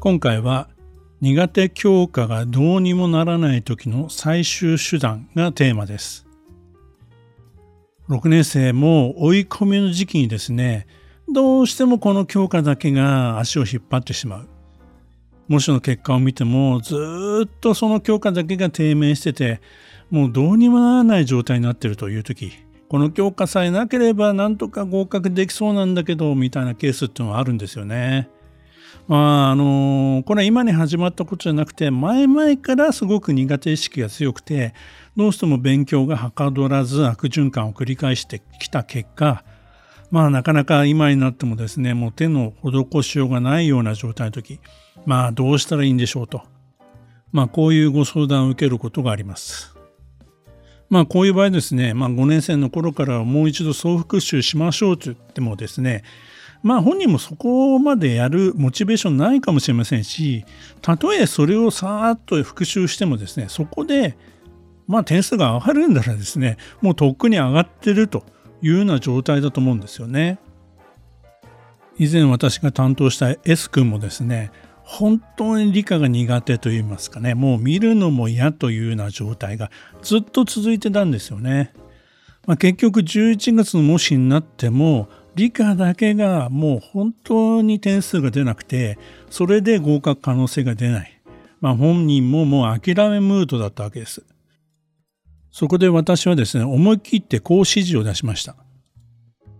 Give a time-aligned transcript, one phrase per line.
[0.00, 0.68] 今回は
[1.20, 6.24] 苦手教科がどうにもならない時の最終手段がテーマです。
[8.08, 10.86] 6年生も追い込みの時期にですね、
[11.28, 14.48] どうしてもこの教科だけが足を引っ張ってしまう。
[15.48, 16.94] 模試の結果を見てもず
[17.46, 19.60] っとその教科だけが低迷してて、
[20.10, 22.52] もうどうにもならない状態になってるという時、
[22.88, 28.30] この教科さえなければなんとか合格できそうなんだけど、みたいなケースっていうのはあるんですよね。
[29.06, 34.74] まああのこれは今に始まったことじゃなくて前々からすごく苦手意識が強くて
[35.16, 39.44] どうしても勉強がはかどらず悪循環を繰り返してきた結果
[40.10, 44.60] まあなかなか今になってもですねもう手の施しようがないような状態の時
[45.06, 46.42] まあどうしたらいいんでしょうと
[47.32, 49.78] まあこういうご相談を受けることがあります。
[50.88, 56.02] まあこういう場合ですね、まあ、5年生の頃からもう一度総復習しましょうと言ってもですね
[56.62, 60.44] まあ本人もそこまでやるモチベーションないかもしれませんし、
[60.82, 64.16] たとえそれをさーっと復習してもですね、そこで
[64.86, 68.24] まあ点数が上がるんだらですね、もうとっくに上がってると
[68.62, 70.38] いうような状態だと思うんですよね。
[71.98, 74.50] 以前私が担当した S 君もですね、
[74.82, 79.70] 本当に理科が苦手といいますかね、もう見るのも嫌というような状態が
[80.02, 81.72] ずっと続いてたんですよね。
[82.46, 88.98] まあ、結局11月の模試になっても理科だけがもう本当に点数が出なくて、
[89.30, 91.20] それで合格可能性が出ない。
[91.60, 94.24] まあ本人ももう諦めムードだったわけです。
[95.52, 98.56] そこで私はですね、思い切ってこう指示を出しました。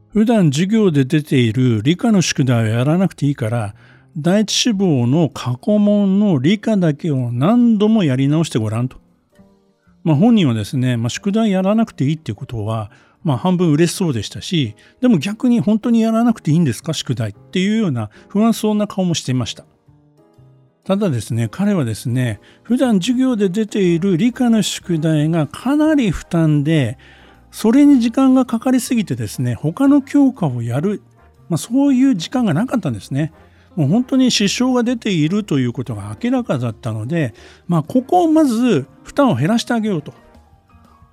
[0.09, 3.77] 普段授業で出ている理科の宿題をやらなくていいから、
[4.17, 8.97] 第一志望の過去問の理科だけを何度もやり直してごらんと。
[10.03, 12.91] まあ本人はですね、まあ、宿題やらなくていいっていうことは、
[13.25, 16.93] まあ半分嬉しそうでしたし、でも逆に本当にやらなくていいんですか？
[16.93, 19.65] 宿題っていうような不安そうな顔もしていました。
[20.85, 26.97] ただですね、彼はですね、普段授業で出ている理科の宿題がかなり負担で、
[27.51, 31.03] それに時間がかかりすぎてですね、他の教科をやる、
[31.51, 33.33] まあ、そういう時間がなかったんですね。
[33.77, 37.35] もう本当に支障が出ているということが明らかだったので、
[37.67, 40.15] まあ、ここをまず負担を減らしてあげようと。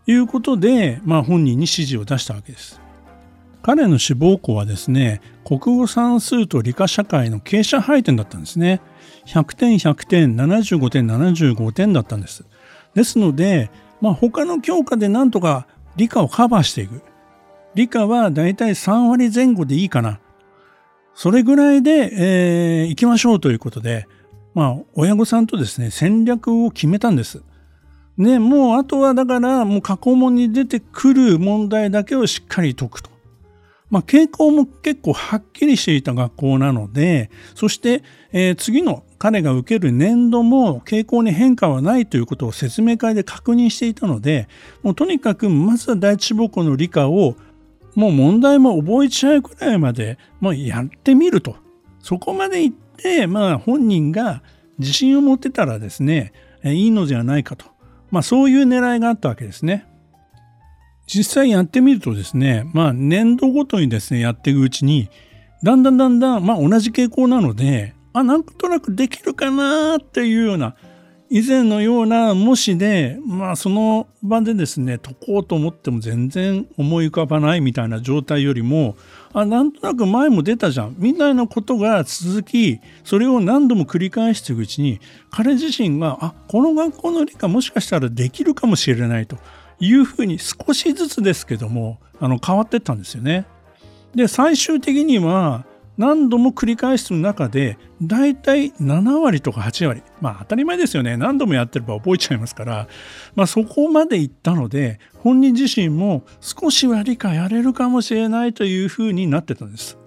[0.07, 2.81] いうことで、まあ、本人に指示を出したわけです。
[3.61, 8.79] 彼の志望校はですね、国語算数と理科社会の傾斜配点だったんですね。
[9.25, 12.45] 100点、100点、75点、75点だったんです。
[12.94, 13.71] ですので、
[14.01, 15.65] まあ、他の教科でなんとか
[15.95, 17.01] 理科をカバーしていく。
[17.73, 20.19] 理科はだいたい3割前後でいいかな。
[21.15, 24.07] それぐらいで、えー、行きましょうということで、
[24.53, 27.41] まあ、親御さんとですね、戦略を決めたんです。
[28.17, 33.09] ね、もうあとはだからもう過去問に出てくる問題だけをしっかり解くと。
[33.89, 44.47] まあ、傾向も結構はっきりしていた学校なので、そして、えー、次の彼が受ける年度も傾向に変化はないということを説明会で確認していたので、
[44.81, 47.35] もうとにかくまずは第一志望校の理科を
[47.95, 51.55] もう問題も覚えちゃうくらいまでもうやってみると。
[51.99, 54.41] そこまでいって、まあ本人が
[54.79, 56.33] 自信を持ってたらですね、
[56.63, 57.75] いいのではないかと。
[58.15, 59.85] まあそういう狙いがあったわけですね。
[61.05, 65.09] 実際やってみるとですね、まあ年度ごとにですね、やっていくうちに、
[65.63, 70.77] だんだんだんだん、まあ同じ傾向なので、あ、なんとなくできるかなっていうような、
[71.30, 78.95] 以前のような模試で、まあその場でですね、解こうと思っても全然思い浮かばないみたいな状態よりも、
[79.33, 85.00] あ、なんとなく前も出たじゃん、みたいなことが続き、それを何度も繰り返していくうちに、
[85.31, 89.38] 彼自身が、あ、この学校の理科もしかしたらできるかもしれないと
[89.80, 93.45] いうふうに少しずつですけども、あの変わっていったんですよね。
[94.13, 95.66] で、最終的には、
[95.97, 100.03] 何度も繰り返す中で、だいたい7割とか8割。
[100.21, 101.18] まあ当たり前ですよね。
[101.18, 102.88] 何度もやってれば覚えちゃいますから、
[103.36, 109.97] まあそこまでいったので、本人自身も少しは理解やれるかもしれないというふうになってたんです。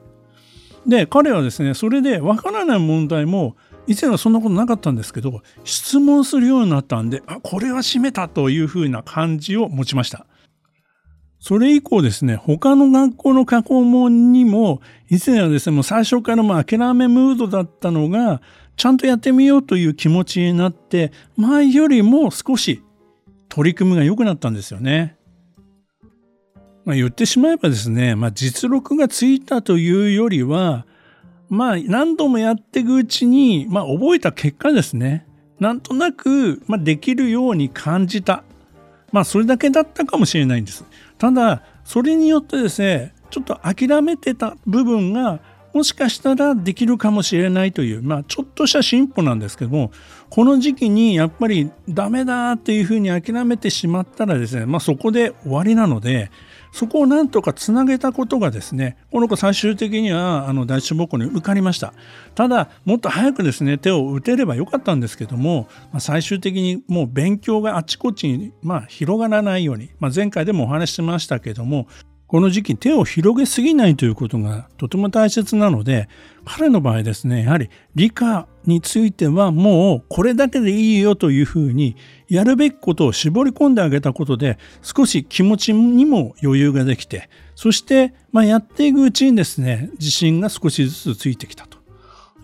[0.86, 3.56] で、彼はですね、それでわからない問題も、
[3.86, 10.26] 以前はそんなことなかったんですけど、質問するようになったんで、あ、これは閉めたというふうな感じを持ちました。
[11.48, 18.42] それ以降ですね、他の学校の過去問にも、以前はですね、もう最初からもう諦めムードだったのが、
[18.76, 22.82] ちゃんとやってみようという気持ちになって、前よりも少し
[23.48, 25.16] 取り組みが良くなったんですよね。
[26.84, 30.84] まあ、言ってしまえばですね、まあ、実力がついたというよりは、
[31.48, 35.26] まあ何度もやっていくうちに、まあ覚えた結果ですね。
[35.58, 38.44] なんとなく、まあ、できるように感じた。
[39.12, 40.84] まあそれだけだったかもしれないんです。
[41.18, 45.40] ただ、それによってですね、ちょっと諦めてた部分が
[45.74, 49.92] もしかしたらできるかもしれないという、まあちょっとした進歩なんですけども、
[50.30, 56.30] この時期にやっぱりダメだっていうふうに諦めてしまったらですね、まあそこで終わりなので、
[56.72, 61.94] そこをなんとかつなげたことがですね、この子最終的にはあの第一志望校に受かりました。
[62.34, 71.86] ただ、もっと早くですね、手を打てればよかったんですけども、まあ、最終的にもう勉強があちこちに、まあ、広がらないように、まあ、前回でもお話ししましたけども、
[72.28, 76.10] この時期手を広げすぎないということがとても大切なので、
[76.44, 81.96] 彼の場合ですね、やはり理科についてはもうこれだけでいいよというふうに
[82.28, 91.78] やるべきことを絞り込んであげたことで少し気持ちにも余裕ができて、そしてまあやっていくうちにですね、自信が少しずつついてきたと。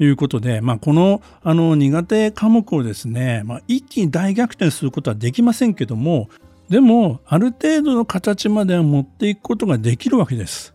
[0.01, 6.29] いうことで、まあ、このあの苦手科目をですね、まあ、一気に大逆転することはできませんけども
[6.69, 10.75] でもある程度の形までは持っていくことができるわけです。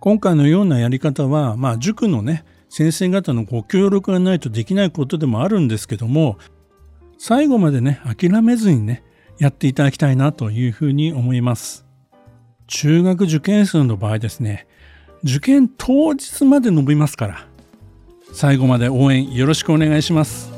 [0.00, 6.38] 今回のようなやり方は、まあ、塾のね先生方のご協力がないとできないことでもあるんですけども
[7.18, 9.02] 最後までね諦めずにね
[9.38, 11.84] やっていただきたいなというふうに思います。
[12.68, 14.66] 中学受験生の場合ですね
[15.24, 17.46] 受験当日まで伸びますから
[18.32, 20.57] 最後まで応援よろしくお願いします。